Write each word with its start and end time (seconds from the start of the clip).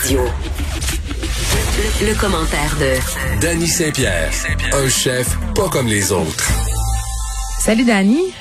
Radio. 0.00 0.20
Le, 2.00 2.06
le 2.06 2.14
commentaire 2.20 2.76
de 2.78 3.40
Danny 3.40 3.66
Saint-Pierre, 3.66 4.30
un 4.72 4.88
chef 4.88 5.36
pas 5.56 5.68
comme 5.68 5.88
les 5.88 6.12
autres. 6.12 6.48
Salut 7.58 7.84
Dani. 7.84 8.32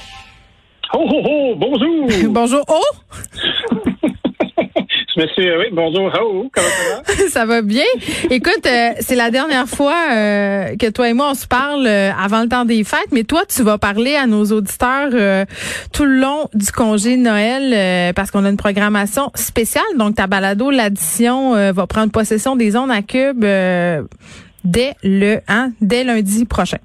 Oh, 0.94 1.04
oh, 1.12 1.22
oh, 1.26 1.56
bonjour! 1.58 2.30
Bonjour. 2.32 2.64
Oh, 2.68 2.82
Je 4.06 5.22
me 5.22 5.28
suis, 5.30 5.50
oui, 5.58 5.66
bonjour, 5.72 6.12
oh, 6.22 6.48
comment 6.54 6.68
ça 6.68 6.96
va? 6.96 6.97
ça 7.30 7.46
va 7.46 7.62
bien. 7.62 7.86
Écoute, 8.30 8.66
euh, 8.66 8.90
c'est 9.00 9.16
la 9.16 9.32
dernière 9.32 9.68
fois 9.68 9.96
euh, 10.12 10.76
que 10.78 10.90
toi 10.90 11.10
et 11.10 11.14
moi 11.14 11.30
on 11.32 11.34
se 11.34 11.48
parle 11.48 11.86
euh, 11.88 12.12
avant 12.12 12.42
le 12.42 12.50
temps 12.50 12.66
des 12.66 12.84
fêtes, 12.84 13.12
mais 13.12 13.24
toi 13.24 13.44
tu 13.48 13.64
vas 13.64 13.78
parler 13.78 14.16
à 14.16 14.28
nos 14.28 14.46
auditeurs 14.46 15.10
euh, 15.14 15.46
tout 15.94 16.06
le 16.06 16.20
long 16.20 16.50
du 16.54 16.72
congé 16.72 17.18
de 17.18 17.22
Noël 17.22 17.74
euh, 17.74 18.14
parce 18.14 18.32
qu'on 18.32 18.46
a 18.46 18.50
une 18.50 18.58
programmation 18.58 19.32
spéciale. 19.36 19.84
Donc 19.98 20.16
ta 20.16 20.28
balado 20.28 20.70
l'addition 20.70 21.56
euh, 21.56 21.72
va 21.72 21.88
prendre 21.88 22.12
possession 22.12 22.56
des 22.56 22.76
ondes 22.76 22.92
à 22.92 23.02
Cube 23.02 23.42
dès 23.42 24.94
le 25.04 25.40
hein, 25.48 25.72
dès 25.82 26.04
lundi 26.04 26.46
prochain. 26.46 26.78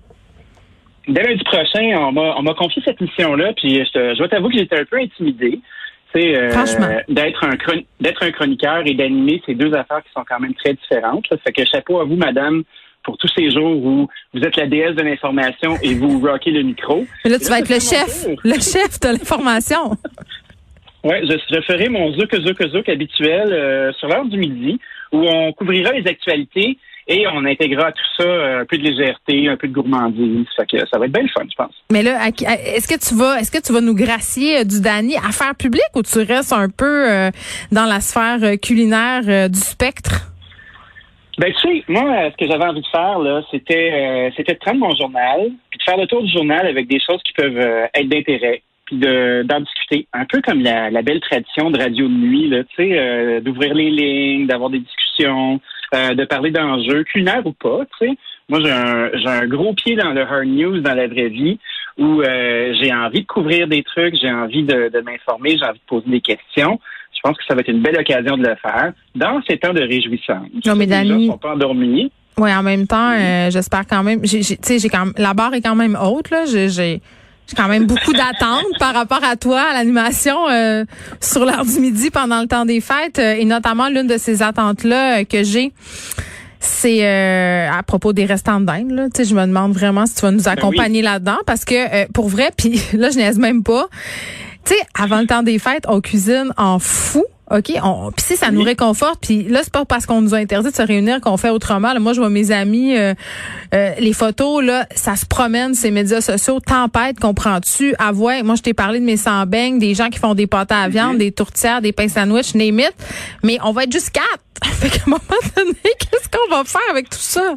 Dès 1.09 1.23
lundi 1.23 1.43
prochain, 1.43 1.97
on 1.99 2.13
m'a, 2.13 2.35
on 2.39 2.43
m'a 2.43 2.55
confié 2.55 2.81
cette 2.85 3.01
mission-là, 3.01 3.53
puis 3.57 3.79
je, 3.79 4.13
je 4.13 4.19
dois 4.19 4.29
t'avouer 4.29 4.53
que 4.53 4.59
j'étais 4.59 4.79
un 4.79 4.85
peu 4.85 4.99
intimidé. 4.99 5.61
Euh, 6.15 6.51
d'être 7.09 7.45
un 7.45 7.57
d'être 8.01 8.23
un 8.23 8.31
chroniqueur 8.31 8.83
et 8.87 8.95
d'animer, 8.95 9.43
c'est 9.47 9.55
deux 9.55 9.73
affaires 9.75 10.03
qui 10.03 10.13
sont 10.15 10.25
quand 10.29 10.41
même 10.41 10.55
très 10.55 10.75
différentes. 10.75 11.29
là. 11.31 11.37
Fait 11.45 11.53
que 11.53 11.65
chapeau 11.65 12.01
à 12.01 12.05
vous, 12.05 12.17
madame, 12.17 12.63
pour 13.03 13.17
tous 13.19 13.29
ces 13.35 13.51
jours 13.51 13.77
où 13.85 14.09
vous 14.35 14.41
êtes 14.41 14.57
la 14.57 14.67
déesse 14.67 14.95
de 14.95 15.03
l'information 15.03 15.77
et 15.83 15.95
vous 15.95 16.21
rockez 16.21 16.51
le 16.51 16.63
micro. 16.63 17.05
Mais 17.25 17.31
là 17.31 17.39
tu 17.39 17.47
vas 17.47 17.59
être 17.61 17.69
le 17.71 17.81
chef, 17.81 18.25
tour. 18.25 18.39
le 18.45 18.55
chef 18.55 19.01
de 19.01 19.09
l'information. 19.09 19.97
Oui, 21.05 21.17
je, 21.23 21.37
je 21.53 21.61
ferai 21.63 21.89
mon 21.89 22.13
zouk 22.13 22.33
zouk 22.33 22.63
zouk 22.69 22.89
habituel 22.89 23.53
euh, 23.53 23.93
sur 23.95 24.07
l'heure 24.07 24.25
du 24.25 24.39
midi 24.39 24.79
où 25.11 25.19
on 25.27 25.53
couvrira 25.53 25.91
les 25.91 26.07
actualités 26.09 26.79
et 27.09 27.27
on 27.27 27.45
intégrera 27.45 27.93
tout 27.93 28.23
ça 28.23 28.25
euh, 28.25 28.61
un 28.61 28.65
peu 28.65 28.79
de 28.79 28.83
légèreté, 28.83 29.49
un 29.49 29.57
peu 29.57 29.69
de 29.69 29.73
gourmandise. 29.73 30.47
Fait 30.57 30.67
que 30.67 30.87
ça 30.89 30.99
va 30.99 31.07
être 31.07 31.13
bien 31.13 31.23
le 31.23 31.29
fun, 31.29 31.45
je 31.49 31.55
pense. 31.57 31.75
Mais 31.91 32.03
là, 32.03 32.29
est-ce 32.29 32.89
que 32.89 32.99
tu 32.99 33.15
vas, 33.15 33.41
est-ce 33.41 33.51
que 33.51 33.65
tu 33.65 33.73
vas 33.73 33.81
nous 33.81 33.95
gracier 33.95 34.61
euh, 34.61 34.65
du 34.65 34.81
Dani 34.81 35.17
affaires 35.17 35.55
publiques 35.55 35.83
ou 35.97 36.03
tu 36.03 36.19
restes 36.21 36.53
un 36.53 36.69
peu 36.69 37.11
euh, 37.11 37.31
dans 37.71 37.85
la 37.85 38.01
sphère 38.01 38.39
culinaire 38.61 39.23
euh, 39.27 39.49
du 39.49 39.59
spectre? 39.59 40.29
Ben 41.39 41.51
tu 41.51 41.61
sais, 41.61 41.85
moi, 41.89 42.31
ce 42.31 42.37
que 42.37 42.51
j'avais 42.51 42.65
envie 42.65 42.83
de 42.83 42.87
faire 42.87 43.19
là, 43.19 43.43
c'était 43.51 43.91
euh, 43.93 44.31
c'était 44.37 44.53
de 44.53 44.59
prendre 44.59 44.81
mon 44.81 44.95
journal, 44.95 45.51
puis 45.71 45.79
de 45.79 45.83
faire 45.83 45.97
le 45.97 46.07
tour 46.07 46.23
du 46.23 46.31
journal 46.31 46.67
avec 46.67 46.89
des 46.89 47.01
choses 47.01 47.23
qui 47.25 47.33
peuvent 47.33 47.89
être 47.95 48.09
d'intérêt, 48.09 48.63
puis 48.85 48.97
de 48.97 49.43
d'en 49.43 49.61
discuter, 49.61 50.07
un 50.13 50.25
peu 50.25 50.41
comme 50.43 50.61
la, 50.61 50.91
la 50.91 51.03
belle 51.03 51.21
tradition 51.21 51.71
de 51.71 51.79
radio 51.79 52.07
de 52.07 52.13
nuit, 52.13 52.49
là, 52.49 52.65
tu 52.65 52.77
sais, 52.77 52.99
euh, 52.99 53.41
d'ouvrir 53.41 53.75
les 53.75 53.91
lignes, 53.91 54.47
d'avoir 54.47 54.71
des 54.71 54.81
discussions, 54.81 55.03
euh, 55.21 56.15
de 56.15 56.25
parler 56.25 56.51
d'enjeux 56.51 57.05
culinaires 57.05 57.47
ou 57.47 57.53
pas, 57.53 57.81
tu 57.99 58.07
sais. 58.09 58.15
Moi, 58.49 58.61
j'ai 58.63 58.71
un 58.73 59.11
j'ai 59.15 59.29
un 59.29 59.47
gros 59.47 59.73
pied 59.73 59.95
dans 59.97 60.11
le 60.13 60.23
hard 60.23 60.47
news 60.47 60.81
dans 60.81 60.95
la 60.95 61.07
vraie 61.07 61.29
vie, 61.29 61.59
où 61.99 62.21
euh, 62.23 62.75
j'ai 62.81 62.93
envie 62.93 63.21
de 63.23 63.27
couvrir 63.27 63.67
des 63.69 63.83
trucs, 63.83 64.15
j'ai 64.21 64.31
envie 64.31 64.65
de, 64.65 64.89
de 64.93 65.01
m'informer, 65.01 65.57
j'ai 65.59 65.65
envie 65.65 65.79
de 65.79 65.85
poser 65.87 66.11
des 66.11 66.21
questions. 66.21 66.81
Je 67.15 67.21
pense 67.23 67.37
que 67.37 67.45
ça 67.47 67.55
va 67.55 67.61
être 67.61 67.69
une 67.69 67.83
belle 67.83 67.99
occasion 67.99 68.37
de 68.37 68.43
le 68.47 68.55
faire 68.57 68.93
dans 69.15 69.41
ces 69.49 69.57
temps 69.59 69.73
de 69.73 69.81
réjouissance. 69.83 70.49
Non, 70.67 70.75
mais 70.75 70.87
Les 70.87 70.93
gens 70.93 71.15
Dani- 71.15 71.27
sont 71.29 71.39
pas 71.39 71.53
endormis. 71.53 72.11
Oui, 72.39 72.53
en 72.53 72.63
même 72.63 72.87
temps, 72.87 73.13
euh, 73.13 73.51
j'espère 73.51 73.87
quand 73.87 74.03
même. 74.03 74.23
Tu 74.23 74.43
sais, 74.43 74.79
j'ai 74.79 74.89
quand 74.89 75.05
même, 75.05 75.15
la 75.19 75.35
barre 75.35 75.55
est 75.55 75.61
quand 75.61 75.75
même 75.77 75.97
haute 76.03 76.31
là. 76.31 76.45
J'ai 76.47 77.01
quand 77.55 77.69
même 77.69 77.87
beaucoup 77.87 78.13
d'attentes 78.13 78.67
par 78.79 78.95
rapport 78.95 79.23
à 79.25 79.37
toi, 79.37 79.61
à 79.61 79.75
l'animation 79.75 80.49
euh, 80.49 80.85
sur 81.21 81.45
l'heure 81.45 81.65
du 81.65 81.81
midi 81.81 82.11
pendant 82.11 82.41
le 82.41 82.47
temps 82.47 82.65
des 82.65 82.81
fêtes, 82.81 83.19
euh, 83.19 83.35
et 83.35 83.45
notamment 83.45 83.89
l'une 83.89 84.07
de 84.07 84.19
ces 84.19 84.43
attentes 84.43 84.85
là 84.85 85.25
que 85.25 85.43
j'ai. 85.43 85.73
C'est 86.65 87.05
euh, 87.05 87.69
à 87.71 87.83
propos 87.83 88.13
des 88.13 88.25
restants 88.25 88.61
de 88.61 88.67
dinde. 88.67 88.93
Là. 88.93 89.07
Tu 89.07 89.17
sais, 89.17 89.25
je 89.29 89.35
me 89.35 89.45
demande 89.45 89.73
vraiment 89.73 90.07
si 90.07 90.15
tu 90.15 90.21
vas 90.21 90.31
nous 90.31 90.49
accompagner 90.49 91.03
là-dedans 91.03 91.39
parce 91.45 91.65
que 91.65 91.75
euh, 91.75 92.07
pour 92.15 92.29
vrai, 92.29 92.51
puis 92.57 92.81
là 92.93 93.11
je 93.11 93.17
niaise 93.17 93.39
même 93.39 93.65
pas. 93.65 93.89
Tu 94.65 94.75
sais, 94.75 94.81
avant 94.95 95.21
le 95.21 95.27
temps 95.27 95.43
des 95.43 95.59
fêtes, 95.59 95.85
on 95.89 96.01
cuisine 96.01 96.53
en 96.57 96.79
fou. 96.79 97.25
OK, 97.53 97.73
on 97.83 98.11
puis 98.13 98.25
si 98.25 98.37
ça 98.37 98.51
nous 98.51 98.63
réconforte 98.63 99.21
puis 99.21 99.43
là 99.43 99.61
c'est 99.63 99.73
pas 99.73 99.85
parce 99.85 100.07
qu'on 100.07 100.23
nous 100.23 100.35
a 100.35 100.39
interdit 100.39 100.71
de 100.71 100.75
se 100.75 100.83
réunir 100.83 101.21
qu'on 101.21 101.37
fait 101.37 101.51
autrement. 101.51 101.93
Là, 101.93 102.01
moi 102.01 102.15
je 102.15 102.21
vois 102.21 102.31
mes 102.31 102.51
amis 102.51 102.97
euh, 102.97 103.13
euh, 103.75 103.91
les 103.99 104.15
photos 104.15 104.65
là, 104.65 104.87
ça 104.95 105.17
se 105.17 105.27
promène 105.27 105.75
ces 105.75 105.91
médias 105.91 106.23
sociaux, 106.23 106.61
tempête, 106.61 107.21
comprends-tu? 107.21 107.95
Avouez, 107.99 108.43
moi 108.43 108.55
je 108.55 108.63
t'ai 108.63 108.75
parlé 108.75 109.01
de 109.01 109.05
mes 109.05 109.19
sans 109.19 109.45
beignes, 109.45 109.79
des 109.79 109.95
gens 109.95 110.09
qui 110.09 110.19
font 110.19 110.35
des 110.35 110.47
pâtes 110.47 110.73
à 110.73 110.89
viande, 110.89 111.19
des 111.19 111.31
tourtières, 111.31 111.83
des 111.83 111.93
pains 111.93 112.09
sandwich, 112.09 112.55
name 112.55 112.81
it, 112.81 112.95
mais 113.43 113.59
on 113.63 113.73
va 113.73 113.85
être 113.85 113.93
juste 113.93 114.11
quatre. 114.11 114.41
fait 114.65 114.89
qu'à 114.89 115.05
un 115.07 115.11
moment 115.11 115.23
donné, 115.57 115.73
qu'est-ce 115.83 116.29
qu'on 116.31 116.55
va 116.55 116.65
faire 116.65 116.91
avec 116.91 117.11
tout 117.11 117.19
ça? 117.19 117.55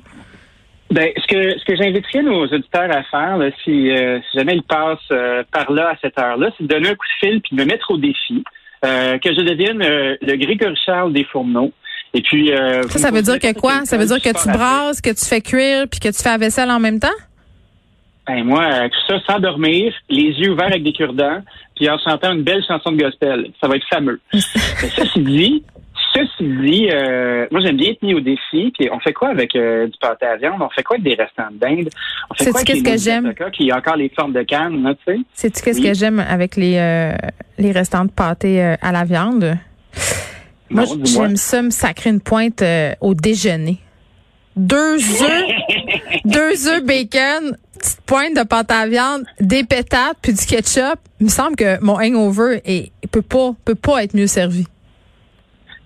Ben, 0.92 1.10
ce 1.18 1.28
que 1.28 1.58
ce 1.60 1.66
que 1.66 1.76
j'inviterais 1.76 2.22
nos 2.22 2.46
auditeurs 2.46 2.92
à 2.92 3.04
faire, 3.04 3.38
là, 3.38 3.50
si, 3.64 3.90
euh, 3.92 4.20
si 4.30 4.38
jamais 4.38 4.56
ils 4.56 4.64
passent 4.64 5.00
euh, 5.12 5.44
par 5.52 5.72
là 5.72 5.90
à 5.90 5.96
cette 6.02 6.18
heure-là, 6.20 6.52
c'est 6.58 6.64
de 6.64 6.68
donner 6.68 6.90
un 6.90 6.96
coup 6.96 7.08
de 7.08 7.28
fil 7.28 7.42
puis 7.42 7.56
de 7.56 7.62
me 7.62 7.68
mettre 7.68 7.92
au 7.92 7.98
défi. 7.98 8.44
Euh, 8.84 9.18
que 9.20 9.34
je 9.34 9.42
devienne 9.42 9.82
euh, 9.82 10.16
le 10.22 10.36
Grégory 10.36 10.76
Charles 10.86 11.14
des 11.14 11.24
fourneaux. 11.24 11.72
Et 12.14 12.22
puis 12.22 12.52
euh, 12.52 12.84
Ça, 12.84 13.00
ça 13.00 13.12
veut 13.12 13.22
dire 13.22 13.40
que 13.40 13.54
quoi? 13.54 13.86
Ça 13.86 13.98
veut 13.98 14.06
dire 14.06 14.22
que 14.22 14.30
tu 14.30 14.50
brasses, 14.50 15.02
que 15.02 15.10
tu 15.10 15.26
fais 15.26 15.42
cuire 15.42 15.86
puis 15.90 16.00
que 16.00 16.10
tu 16.10 16.22
fais 16.22 16.30
la 16.30 16.38
vaisselle 16.38 16.72
en 16.72 16.80
même 16.80 17.00
temps? 17.00 17.08
Ben, 18.28 18.44
moi, 18.44 18.90
tout 18.90 19.14
ça 19.14 19.20
sans 19.28 19.40
dormir, 19.40 19.94
les 20.10 20.32
yeux 20.32 20.52
ouverts 20.52 20.68
avec 20.68 20.84
des 20.84 20.94
cure-dents, 20.94 21.42
puis 21.76 21.88
en 21.90 21.98
chantant 22.00 22.34
une 22.34 22.42
belle 22.42 22.64
chanson 22.66 22.92
de 22.92 22.98
gospel. 22.98 23.52
Ça 23.62 23.68
va 23.68 23.76
être 23.76 23.88
fameux. 23.88 24.20
Mais 24.34 24.90
ceci 24.90 25.20
dit, 25.20 25.64
ceci 26.16 26.44
dit, 26.62 26.90
euh, 26.92 27.46
moi 27.52 27.62
j'aime 27.62 27.78
bien 27.78 27.92
être 27.92 28.02
mis 28.02 28.14
au 28.14 28.20
défi. 28.20 28.72
Puis 28.78 28.90
on 28.92 29.00
fait 29.00 29.14
quoi 29.14 29.30
avec 29.30 29.56
euh, 29.56 29.88
du 29.88 29.98
pâté 30.00 30.26
à 30.26 30.38
viande? 30.38 30.62
On 30.62 30.70
fait 30.70 30.84
quoi 30.84 30.96
avec 30.98 31.04
des 31.06 31.16
restants 31.22 31.52
de 31.52 31.58
dinde? 31.58 31.90
On 32.30 32.34
fait 32.34 32.52
quoi 32.52 32.62
avec 32.62 32.98
j'aime? 32.98 33.24
Mozzafica 33.24 33.52
qui 33.52 33.72
a 33.72 33.78
encore 33.78 33.96
les 33.98 34.10
formes 34.10 34.34
de 34.34 34.42
canne, 34.44 34.84
là, 34.84 34.94
tu 35.06 35.14
sais? 35.14 35.20
Sais-tu 35.34 35.62
qu'est-ce 35.62 35.80
Oui. 35.82 35.88
que 35.88 35.94
j'aime 35.94 36.20
avec 36.20 36.56
les 36.56 36.78
euh, 36.78 37.14
les 37.58 37.72
restants 37.72 38.06
de 38.06 38.12
pâté 38.12 38.62
euh, 38.64 38.76
à 38.82 38.92
la 38.92 39.04
viande? 39.04 39.58
Moi, 40.70 40.84
Non, 40.86 41.06
j'aime 41.06 41.36
ça 41.36 41.62
me 41.62 41.70
sacrer 41.70 42.10
une 42.10 42.22
pointe 42.22 42.62
euh, 42.62 42.94
au 43.02 43.14
déjeuner. 43.14 43.78
Deux 44.56 44.96
œufs, 45.22 45.46
deux 46.26 46.68
œufs 46.70 46.84
bacon, 46.84 47.56
petite 47.78 48.02
pointe 48.06 48.36
de 48.36 48.44
pâte 48.44 48.72
à 48.72 48.88
viande, 48.88 49.24
des 49.40 49.64
pétates 49.64 50.18
puis 50.22 50.34
du 50.34 50.46
ketchup. 50.46 50.98
Il 51.20 51.26
me 51.26 51.30
semble 51.30 51.56
que 51.56 51.80
mon 51.84 52.00
hangover 52.00 52.62
est, 52.66 52.92
peut 53.12 53.22
pas 53.22 53.52
peut 53.64 53.76
pas 53.76 54.04
être 54.04 54.16
mieux 54.16 54.28
servi. 54.28 54.66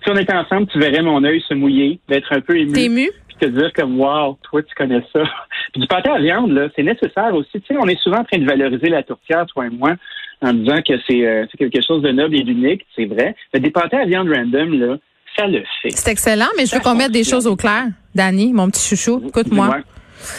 Si 0.10 0.16
on 0.16 0.18
était 0.18 0.34
ensemble, 0.34 0.66
tu 0.68 0.80
verrais 0.80 1.04
mon 1.04 1.24
œil 1.24 1.40
se 1.48 1.54
mouiller, 1.54 2.00
d'être 2.10 2.34
un 2.34 2.42
peu 2.42 2.58
ému. 2.58 2.74
T'es 2.74 2.86
ému? 2.86 3.12
Puis 3.28 3.38
te 3.40 3.46
dire 3.46 3.72
comme 3.76 4.00
wow, 4.00 4.40
toi 4.42 4.64
tu 4.64 4.74
connais 4.74 5.04
ça. 5.14 5.22
Puis 5.72 5.82
du 5.82 5.88
pâté 5.88 6.10
à 6.10 6.18
viande, 6.18 6.52
là, 6.52 6.68
c'est 6.76 6.82
nécessaire 6.82 7.32
aussi. 7.36 7.62
Tu 7.62 7.62
sais, 7.68 7.76
on 7.80 7.88
est 7.88 8.00
souvent 8.02 8.18
en 8.18 8.24
train 8.24 8.40
de 8.40 8.46
valoriser 8.46 8.90
la 8.90 9.04
tourtière, 9.04 9.46
toi 9.46 9.68
et 9.68 9.70
moi, 9.70 9.94
en 10.42 10.54
disant 10.54 10.78
que 10.78 10.94
c'est 11.08 11.28
euh, 11.28 11.46
quelque 11.60 11.80
chose 11.86 12.02
de 12.02 12.10
noble 12.10 12.38
et 12.38 12.42
d'unique, 12.42 12.88
c'est 12.96 13.06
vrai. 13.06 13.36
Mais 13.54 13.60
des 13.60 13.70
pâtés 13.70 13.98
à 13.98 14.06
viande 14.06 14.30
random, 14.30 14.80
là, 14.80 14.98
ça 15.38 15.46
le 15.46 15.64
fait. 15.84 15.92
C'est 15.92 16.10
excellent, 16.10 16.50
mais 16.58 16.66
je 16.66 16.74
veux 16.74 16.82
qu'on 16.82 16.96
mette 16.96 17.12
des 17.12 17.24
choses 17.24 17.46
au 17.46 17.56
clair. 17.56 17.84
Danny, 18.16 18.52
mon 18.52 18.68
petit 18.72 18.90
chouchou, 18.90 19.22
écoute-moi. 19.28 19.78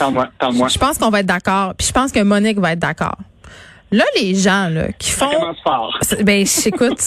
Parle-moi, 0.01 0.31
parle-moi. 0.37 0.67
Je 0.67 0.79
pense 0.79 0.99
qu'on 0.99 1.11
va 1.11 1.21
être 1.21 1.27
d'accord. 1.27 1.75
Puis 1.79 1.87
je 1.87 1.93
pense 1.93 2.11
que 2.11 2.21
Monique 2.25 2.59
va 2.59 2.73
être 2.73 2.81
d'accord. 2.81 3.19
Là, 3.93 4.05
les 4.21 4.35
gens 4.35 4.69
là, 4.69 4.91
qui 4.99 5.11
Ça 5.11 5.27
font. 5.29 5.39
commence 5.39 5.61
fort. 5.63 5.97
Ben, 6.25 6.45
écoute, 6.67 7.01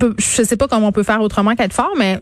je, 0.00 0.42
sais 0.42 0.56
pas 0.56 0.68
comment 0.68 0.88
on 0.88 0.92
peut 0.92 1.02
faire 1.02 1.20
autrement 1.20 1.54
qu'être 1.54 1.72
fort, 1.72 1.92
mais 1.96 2.20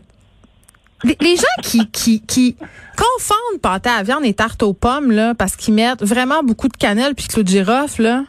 les, 1.03 1.35
gens 1.35 1.43
qui, 1.61 1.87
qui, 1.91 2.21
qui 2.21 2.55
confondent 2.95 3.61
pâté 3.61 3.89
à 3.89 4.03
viande 4.03 4.25
et 4.25 4.33
tarte 4.33 4.63
aux 4.63 4.73
pommes, 4.73 5.11
là, 5.11 5.33
parce 5.35 5.55
qu'ils 5.55 5.73
mettent 5.73 6.03
vraiment 6.03 6.41
beaucoup 6.43 6.67
de 6.67 6.77
cannelle 6.77 7.15
puis 7.15 7.27
clou 7.27 7.43
de 7.43 7.47
girofle, 7.47 8.03
là, 8.03 8.23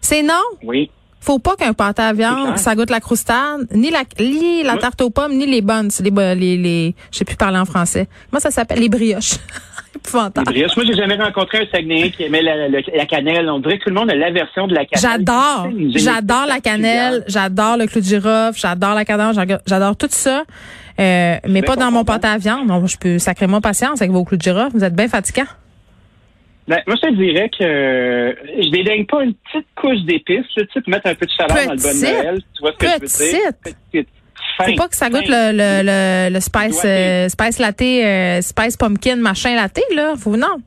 c'est 0.00 0.22
non. 0.22 0.42
Oui. 0.62 0.90
Faut 1.20 1.38
pas 1.38 1.54
qu'un 1.54 1.72
pâté 1.72 2.02
à 2.02 2.12
viande, 2.12 2.58
ça 2.58 2.74
goûte 2.74 2.90
la 2.90 2.98
croustade, 2.98 3.68
ni 3.72 3.90
la, 3.90 4.02
ni 4.18 4.64
la 4.64 4.74
Oui. 4.74 4.78
tarte 4.80 5.00
aux 5.02 5.10
pommes, 5.10 5.34
ni 5.34 5.46
les 5.46 5.62
bonnes, 5.62 5.88
les, 6.00 6.10
les, 6.34 6.56
les, 6.56 6.94
je 7.12 7.18
sais 7.18 7.24
plus 7.24 7.36
parler 7.36 7.58
en 7.58 7.64
français. 7.64 8.08
Moi, 8.32 8.40
ça 8.40 8.50
s'appelle 8.50 8.80
les 8.80 8.88
brioches. 8.88 9.34
Épouvantable. 9.94 10.52
Moi, 10.76 10.84
j'ai 10.86 10.94
jamais 10.94 11.16
rencontré 11.16 11.58
un 11.58 11.66
Saguenay 11.70 12.10
qui 12.10 12.22
aimait 12.24 12.42
la, 12.42 12.68
la- 12.68 12.78
la 12.94 13.06
cannelle. 13.06 13.48
On 13.50 13.58
dirait 13.60 13.78
que 13.78 13.84
tout 13.84 13.90
le 13.90 13.94
monde 13.94 14.10
a 14.10 14.14
l'aversion 14.14 14.66
de 14.66 14.74
la 14.74 14.84
cannelle. 14.86 15.24
J'adore, 15.26 15.68
j'adore 15.94 16.46
la 16.46 16.60
cannelle, 16.60 17.24
j'adore 17.28 17.76
le 17.76 17.86
clou 17.86 18.00
de 18.00 18.06
girofle, 18.06 18.58
j'adore 18.58 18.94
la 18.94 19.04
cadence, 19.04 19.36
j'adore- 19.66 19.96
tout 19.96 20.06
ça. 20.10 20.44
Euh, 21.00 21.36
mais 21.48 21.62
pas 21.62 21.76
dans 21.76 21.90
mon 21.90 22.04
pâte 22.04 22.24
à 22.24 22.36
viande. 22.38 22.66
Non, 22.66 22.86
je 22.86 22.96
peux 22.98 23.18
sacrément 23.18 23.60
patience 23.60 24.00
avec 24.02 24.12
vos 24.12 24.24
clous 24.24 24.36
de 24.36 24.42
girofle. 24.42 24.72
Vous 24.76 24.84
êtes 24.84 24.94
bien 24.94 25.08
fatigant. 25.08 25.44
Ben, 26.68 26.80
moi, 26.86 26.94
je 27.02 27.08
te 27.08 27.14
dirais 27.14 27.48
que 27.50 27.64
euh, 27.64 28.32
je 28.62 28.68
dédaigne 28.70 29.04
pas 29.06 29.24
une 29.24 29.34
petite 29.34 29.66
couche 29.74 30.00
d'épices, 30.06 30.46
tu 30.56 30.64
sais, 30.72 30.80
pour 30.80 30.90
mettre 30.90 31.08
un 31.08 31.14
peu 31.14 31.26
de 31.26 31.30
chaleur 31.32 31.66
dans 31.66 31.72
le 31.72 31.78
bon. 31.78 32.22
Noël. 32.22 32.40
Tu 32.54 32.60
vois 32.62 32.72
ce 32.72 32.76
que 32.78 32.86
je 32.86 32.92
veux 33.24 33.30
dire? 33.30 33.74
Petite. 33.90 34.08
Faut 34.58 34.74
pas 34.76 34.88
que 34.88 34.96
ça 34.96 35.08
goûte 35.08 35.28
le, 35.28 35.52
le, 35.52 35.82
le, 35.84 36.34
le 36.34 36.40
spice, 36.40 36.82
euh, 36.84 37.28
spice 37.28 37.58
latte, 37.58 37.82
euh, 37.82 38.40
spice 38.40 38.76
pumpkin, 38.76 39.16
machin 39.16 39.54
latte, 39.54 39.80
là. 39.94 40.14
Faut, 40.16 40.36
non? 40.36 40.58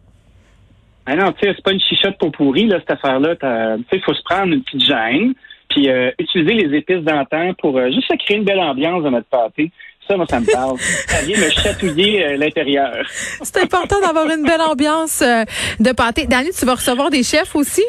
Ah 1.06 1.16
non, 1.16 1.32
tu 1.34 1.48
sais, 1.48 1.54
c'est 1.56 1.64
pas 1.64 1.72
une 1.72 1.80
chichotte 1.80 2.18
pour 2.18 2.32
pourri, 2.32 2.66
là, 2.66 2.80
cette 2.80 2.92
affaire-là. 2.92 3.36
Tu 3.36 3.46
sais, 3.46 3.98
il 3.98 4.02
faut 4.04 4.14
se 4.14 4.24
prendre 4.24 4.54
une 4.54 4.64
petite 4.64 4.86
gêne, 4.86 5.34
puis 5.70 5.90
euh, 5.90 6.12
utiliser 6.20 6.54
les 6.54 6.78
épices 6.78 7.04
d'antan 7.04 7.54
pour 7.60 7.78
euh, 7.78 7.92
juste 7.92 8.12
créer 8.26 8.38
une 8.38 8.44
belle 8.44 8.60
ambiance 8.60 9.04
dans 9.04 9.12
notre 9.12 9.28
pâté. 9.28 9.72
Ça, 10.08 10.18
moi, 10.18 10.26
ça 10.30 10.40
me 10.40 10.52
parle. 10.52 10.78
ça 10.80 11.26
vient 11.26 11.38
me 11.38 11.50
chatouiller 11.50 12.26
euh, 12.26 12.38
l'intérieur. 12.38 13.06
C'est 13.10 13.58
important 13.58 14.00
d'avoir 14.02 14.30
une 14.30 14.44
belle 14.44 14.62
ambiance 14.62 15.22
euh, 15.22 15.44
de 15.80 15.92
pâté. 15.92 16.28
Dani, 16.28 16.50
tu 16.58 16.66
vas 16.66 16.76
recevoir 16.76 17.10
des 17.10 17.24
chefs 17.24 17.56
aussi? 17.56 17.84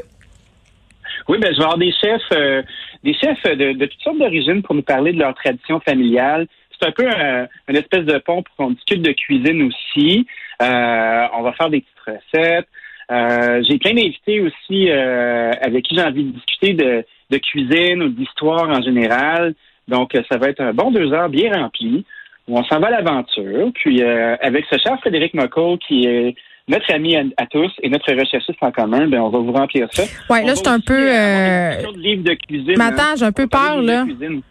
Oui, 1.28 1.38
ben 1.38 1.52
je 1.52 1.58
vais 1.58 1.64
avoir 1.64 1.78
des 1.78 1.92
chefs, 1.92 2.22
euh, 2.32 2.62
des 3.04 3.14
chefs 3.14 3.42
de, 3.44 3.72
de 3.72 3.86
toutes 3.86 4.00
sortes 4.00 4.18
d'origines 4.18 4.62
pour 4.62 4.74
nous 4.74 4.82
parler 4.82 5.12
de 5.12 5.18
leur 5.18 5.34
tradition 5.34 5.80
familiale. 5.80 6.46
C'est 6.78 6.88
un 6.88 6.92
peu 6.92 7.08
un, 7.08 7.46
une 7.68 7.76
espèce 7.76 8.04
de 8.04 8.18
pont 8.18 8.42
pour 8.42 8.54
qu'on 8.56 8.70
discute 8.72 9.02
de 9.02 9.12
cuisine 9.12 9.62
aussi. 9.62 10.26
Euh, 10.62 11.26
on 11.34 11.42
va 11.42 11.52
faire 11.52 11.70
des 11.70 11.80
petites 11.80 12.20
recettes. 12.34 12.68
Euh, 13.10 13.62
j'ai 13.68 13.78
plein 13.78 13.94
d'invités 13.94 14.40
aussi 14.40 14.90
euh, 14.90 15.52
avec 15.60 15.84
qui 15.84 15.94
j'ai 15.94 16.02
envie 16.02 16.24
de 16.24 16.32
discuter 16.32 16.74
de, 16.74 17.04
de 17.30 17.38
cuisine 17.38 18.02
ou 18.02 18.08
d'histoire 18.08 18.68
en 18.68 18.82
général. 18.82 19.54
Donc, 19.88 20.14
euh, 20.14 20.22
ça 20.30 20.38
va 20.38 20.48
être 20.48 20.60
un 20.60 20.72
bon 20.72 20.90
deux 20.90 21.12
heures 21.12 21.28
bien 21.28 21.52
rempli 21.52 22.04
où 22.48 22.58
on 22.58 22.64
s'en 22.64 22.78
va 22.78 22.88
à 22.88 22.90
l'aventure. 22.90 23.70
Puis, 23.74 24.02
euh, 24.02 24.36
avec 24.40 24.66
ce 24.70 24.78
cher 24.78 24.98
Frédéric 25.00 25.34
Mocco, 25.34 25.78
qui 25.78 26.06
est 26.06 26.34
notre 26.68 26.92
ami 26.92 27.16
à, 27.16 27.22
à 27.36 27.46
tous 27.46 27.70
et 27.82 27.88
notre 27.88 28.12
recherchiste 28.12 28.58
en 28.60 28.72
commun, 28.72 29.06
ben, 29.08 29.20
on 29.20 29.28
va 29.28 29.38
vous 29.38 29.52
remplir 29.52 29.88
ça. 29.92 30.02
On 30.28 30.34
là, 30.34 30.42
je 30.48 30.54
suis 30.54 30.68
un 30.68 30.80
peu, 30.80 30.94
euh, 30.94 31.70
une 31.84 31.92
discussion 31.92 32.22
de 32.22 32.34
cuisine. 32.34 32.74
Mais 32.76 32.84
hein. 32.84 32.94
attends, 32.96 33.16
j'ai 33.16 33.24
un 33.24 33.32
peu 33.32 33.46
peur, 33.46 33.80
là. 33.82 34.04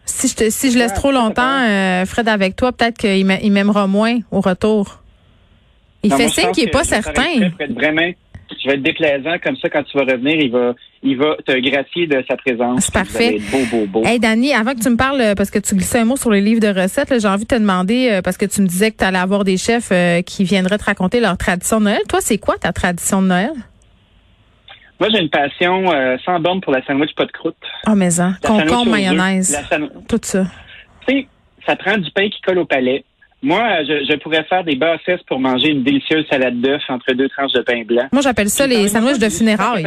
Si 0.06 0.28
je, 0.30 0.36
te, 0.36 0.50
si 0.50 0.72
je 0.72 0.78
laisse 0.78 0.94
trop 0.94 1.12
longtemps, 1.12 1.44
euh, 1.68 2.06
Fred, 2.06 2.28
avec 2.30 2.56
toi, 2.56 2.72
peut-être 2.72 2.98
qu'il 2.98 3.26
m'a- 3.26 3.40
il 3.42 3.52
m'aimera 3.52 3.88
moins 3.88 4.20
au 4.32 4.40
retour. 4.42 5.02
Il 6.04 6.12
Non, 6.12 6.18
fait 6.18 6.28
signe 6.30 6.52
qu'il 6.52 6.64
est 6.66 6.68
que 6.68 6.72
pas 6.72 6.84
certain. 6.84 7.50
Je 8.52 8.70
vais 8.70 8.76
être 8.76 8.84
déplaisant 8.84 9.38
comme 9.44 9.56
ça 9.58 9.70
quand 9.70 9.84
tu 9.84 9.98
vas 9.98 10.04
revenir, 10.04 10.36
il 10.36 10.52
va, 10.52 10.74
il 11.04 11.18
va 11.18 11.36
te 11.46 11.58
gracier 11.60 12.08
de 12.08 12.24
sa 12.28 12.38
présence. 12.38 12.86
C'est 12.86 12.94
parfait. 12.94 13.38
Vous 13.40 13.56
allez 13.56 13.64
être 13.64 13.72
beau, 13.72 13.78
beau, 13.78 13.86
beau. 13.86 14.04
Hey 14.06 14.20
Dani, 14.20 14.54
avant 14.54 14.74
que 14.74 14.82
tu 14.82 14.90
me 14.90 14.98
parles, 14.98 15.22
euh, 15.22 15.36
parce 15.36 15.50
que 15.52 15.60
tu 15.60 15.76
glissais 15.76 16.00
un 16.00 16.06
mot 16.06 16.18
sur 16.18 16.32
les 16.32 16.42
livres 16.42 16.62
de 16.62 16.68
recettes, 16.68 17.14
j'ai 17.20 17.28
envie 17.28 17.44
de 17.44 17.50
te 17.50 17.60
demander, 17.60 18.10
euh, 18.12 18.22
parce 18.22 18.38
que 18.38 18.46
tu 18.46 18.62
me 18.62 18.68
disais 18.68 18.92
que 18.92 18.98
tu 18.98 19.04
allais 19.04 19.18
avoir 19.18 19.44
des 19.44 19.58
chefs 19.58 19.90
euh, 19.92 20.22
qui 20.22 20.44
viendraient 20.44 20.78
te 20.78 20.86
raconter 20.86 21.20
leur 21.20 21.38
tradition 21.38 21.80
de 21.80 21.86
Noël. 21.86 22.02
Toi, 22.10 22.20
c'est 22.22 22.38
quoi 22.38 22.58
ta 22.58 22.72
tradition 22.74 23.22
de 23.22 23.28
Noël? 23.28 23.54
Moi, 25.00 25.10
j'ai 25.12 25.20
une 25.20 25.30
passion 25.30 25.92
euh, 25.92 26.18
sans 26.24 26.40
borne 26.40 26.62
pour 26.62 26.72
la 26.72 26.84
sandwich 26.86 27.14
pas 27.16 27.26
de 27.26 27.32
croûte. 27.32 27.56
Oh, 27.88 27.96
mais 27.96 28.06
La 28.06 28.12
sandwich 28.12 28.42
concombre, 28.44 28.92
mayonnaise, 28.92 29.58
tout 30.08 30.20
ça. 30.22 30.46
Tu 31.08 31.14
sais, 31.14 31.28
ça 31.66 31.76
prend 31.76 31.98
du 31.98 32.10
pain 32.12 32.30
qui 32.30 32.40
colle 32.42 32.60
au 32.60 32.66
palais. 32.66 33.04
Moi, 33.44 33.84
je, 33.84 34.06
je 34.10 34.18
pourrais 34.18 34.44
faire 34.46 34.64
des 34.64 34.76
bassesses 34.76 35.22
pour 35.28 35.40
manger 35.40 35.70
une 35.70 35.84
délicieuse 35.84 36.26
salade 36.30 36.60
d'œuf 36.62 36.82
entre 36.90 37.14
deux 37.14 37.30
tranches 37.30 37.52
de 37.54 37.62
pain 37.62 37.84
blanc. 37.84 38.08
Moi, 38.12 38.22
j'appelle 38.22 38.50
ça 38.50 38.66
les 38.66 38.88
sandwichs 38.88 39.20
de 39.20 39.30
funérailles. 39.30 39.86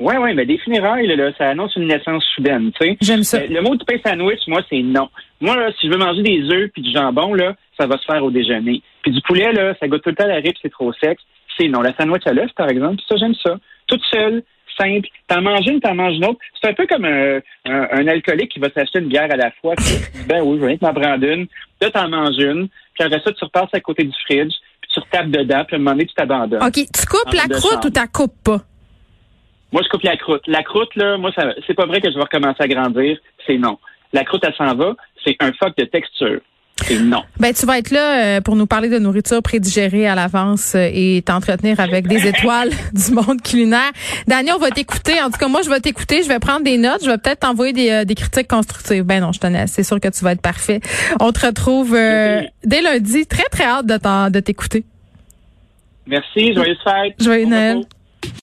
Oui, 0.00 0.14
oui, 0.18 0.34
mais 0.34 0.46
des 0.46 0.56
funérailles, 0.58 1.06
là, 1.14 1.30
ça 1.36 1.50
annonce 1.50 1.76
une 1.76 1.86
naissance 1.86 2.24
soudaine, 2.34 2.72
tu 2.80 2.86
sais. 2.88 2.96
J'aime 3.02 3.22
ça. 3.22 3.36
Euh, 3.36 3.46
Le 3.50 3.60
mot 3.60 3.76
du 3.76 3.84
pain 3.84 3.98
sandwich, 4.04 4.40
moi, 4.48 4.62
c'est 4.70 4.80
non. 4.80 5.10
Moi, 5.42 5.54
là, 5.56 5.70
si 5.78 5.86
je 5.86 5.92
veux 5.92 5.98
manger 5.98 6.22
des 6.22 6.42
œufs 6.50 6.70
puis 6.72 6.80
du 6.80 6.90
jambon, 6.90 7.34
là, 7.34 7.54
ça 7.78 7.86
va 7.86 7.98
se 7.98 8.04
faire 8.06 8.24
au 8.24 8.30
déjeuner. 8.30 8.80
Puis 9.02 9.12
du 9.12 9.20
poulet, 9.20 9.52
là, 9.52 9.74
ça 9.78 9.88
goûte 9.88 10.02
tout 10.02 10.08
le 10.08 10.16
temps 10.16 10.26
la 10.26 10.36
ripe, 10.36 10.56
c'est 10.62 10.70
trop 10.72 10.90
sec. 10.94 11.18
C'est 11.58 11.68
non. 11.68 11.82
La 11.82 11.94
sandwich 11.96 12.26
à 12.26 12.32
l'œuf, 12.32 12.50
par 12.56 12.70
exemple, 12.70 13.02
ça, 13.06 13.16
j'aime 13.18 13.34
ça. 13.34 13.58
Toute 13.88 14.02
seule, 14.10 14.42
simple. 14.78 15.08
T'en 15.28 15.42
manges 15.42 15.66
une, 15.66 15.80
t'en 15.80 15.94
manges 15.94 16.16
une 16.16 16.26
autre. 16.26 16.38
C'est 16.60 16.68
un 16.70 16.74
peu 16.74 16.86
comme 16.86 17.04
un, 17.04 17.40
un, 17.66 17.88
un 17.92 18.06
alcoolique 18.06 18.52
qui 18.52 18.58
va 18.58 18.70
s'acheter 18.70 18.98
une 18.98 19.08
bière 19.08 19.28
à 19.30 19.36
la 19.36 19.50
fois. 19.52 19.74
Tu 19.76 19.84
dis, 19.84 20.00
ben 20.28 20.42
oui, 20.42 20.58
je 20.60 20.66
vais 20.66 20.78
m'en 20.80 20.94
prendre 20.94 21.24
une. 21.26 21.46
Là, 21.80 21.90
t'en 21.90 22.08
manges 22.08 22.38
une. 22.38 22.68
Puis 22.94 23.04
après 23.04 23.20
ça, 23.24 23.32
tu 23.32 23.44
repasses 23.44 23.72
à 23.72 23.80
côté 23.80 24.04
du 24.04 24.14
fridge. 24.24 24.54
Puis 24.80 24.90
tu 24.92 25.00
retapes 25.00 25.30
dedans. 25.30 25.64
Puis 25.64 25.76
à 25.76 25.78
un 25.78 25.78
moment 25.78 25.92
donné, 25.92 26.06
tu 26.06 26.14
t'abandonnes. 26.14 26.62
OK, 26.62 26.74
tu 26.74 27.06
coupes 27.06 27.32
la 27.32 27.48
croûte 27.48 27.84
ou 27.84 27.90
tu 27.90 28.08
coupes 28.12 28.44
pas? 28.44 28.60
Moi, 29.72 29.82
je 29.84 29.88
coupe 29.88 30.02
la 30.02 30.16
croûte. 30.16 30.42
La 30.46 30.62
croûte, 30.62 30.94
là, 30.96 31.16
moi, 31.16 31.30
ça, 31.34 31.54
c'est 31.66 31.74
pas 31.74 31.86
vrai 31.86 32.00
que 32.00 32.10
je 32.10 32.16
vais 32.16 32.22
recommencer 32.22 32.62
à 32.62 32.68
grandir. 32.68 33.18
C'est 33.46 33.58
non. 33.58 33.78
La 34.12 34.24
croûte, 34.24 34.42
elle 34.44 34.54
s'en 34.54 34.74
va. 34.74 34.96
C'est 35.24 35.36
un 35.40 35.52
fuck 35.52 35.76
de 35.76 35.84
texture. 35.84 36.40
Non. 37.00 37.22
Ben, 37.38 37.52
tu 37.54 37.66
vas 37.66 37.78
être 37.78 37.90
là 37.90 38.36
euh, 38.36 38.40
pour 38.40 38.56
nous 38.56 38.66
parler 38.66 38.88
de 38.88 38.98
nourriture 38.98 39.42
prédigérée 39.42 40.06
à 40.06 40.14
l'avance 40.14 40.74
euh, 40.74 40.90
et 40.92 41.22
t'entretenir 41.24 41.80
avec 41.80 42.06
des 42.06 42.26
étoiles 42.26 42.70
du 42.92 43.12
monde 43.12 43.42
culinaire. 43.42 43.90
Daniel, 44.26 44.54
on 44.56 44.60
va 44.60 44.70
t'écouter. 44.70 45.20
En 45.20 45.30
tout 45.30 45.38
cas, 45.38 45.48
moi, 45.48 45.62
je 45.62 45.70
vais 45.70 45.80
t'écouter. 45.80 46.22
Je 46.22 46.28
vais 46.28 46.38
prendre 46.38 46.64
des 46.64 46.78
notes. 46.78 47.04
Je 47.04 47.10
vais 47.10 47.18
peut-être 47.18 47.40
t'envoyer 47.40 47.72
des, 47.72 47.90
euh, 47.90 48.04
des 48.04 48.14
critiques 48.14 48.48
constructives. 48.48 49.04
Ben 49.04 49.20
non, 49.20 49.32
je 49.32 49.40
tenais. 49.40 49.66
C'est 49.66 49.84
sûr 49.84 50.00
que 50.00 50.08
tu 50.08 50.24
vas 50.24 50.32
être 50.32 50.42
parfait. 50.42 50.80
On 51.20 51.32
te 51.32 51.46
retrouve 51.46 51.94
euh, 51.94 52.42
dès 52.64 52.82
lundi. 52.82 53.26
Très, 53.26 53.48
très 53.50 53.64
hâte 53.64 53.86
de 53.86 54.40
t'écouter. 54.40 54.84
Merci. 56.06 56.52
Joyeuse 56.54 56.78
fête. 56.82 57.14
Joyeux 57.20 57.46
Noël. 57.46 57.82